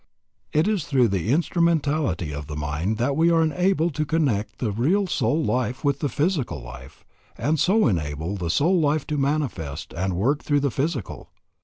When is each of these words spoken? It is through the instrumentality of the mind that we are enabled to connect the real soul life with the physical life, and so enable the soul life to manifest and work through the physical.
It 0.51 0.67
is 0.67 0.85
through 0.85 1.09
the 1.09 1.29
instrumentality 1.31 2.33
of 2.33 2.47
the 2.47 2.55
mind 2.55 2.97
that 2.97 3.15
we 3.15 3.29
are 3.29 3.43
enabled 3.43 3.93
to 3.93 4.03
connect 4.03 4.57
the 4.57 4.71
real 4.71 5.05
soul 5.05 5.43
life 5.43 5.83
with 5.83 5.99
the 5.99 6.09
physical 6.09 6.59
life, 6.59 7.05
and 7.37 7.59
so 7.59 7.85
enable 7.85 8.35
the 8.35 8.49
soul 8.49 8.79
life 8.79 9.05
to 9.05 9.17
manifest 9.19 9.93
and 9.95 10.15
work 10.15 10.41
through 10.43 10.61
the 10.61 10.71
physical. 10.71 11.29